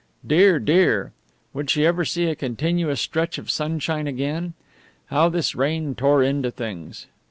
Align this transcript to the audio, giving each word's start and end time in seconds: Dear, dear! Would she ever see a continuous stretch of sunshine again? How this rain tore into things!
Dear, 0.25 0.57
dear! 0.57 1.11
Would 1.53 1.69
she 1.69 1.85
ever 1.85 2.05
see 2.05 2.25
a 2.25 2.35
continuous 2.35 2.99
stretch 2.99 3.37
of 3.37 3.51
sunshine 3.51 4.07
again? 4.07 4.55
How 5.11 5.29
this 5.29 5.53
rain 5.53 5.93
tore 5.93 6.23
into 6.23 6.49
things! 6.49 7.05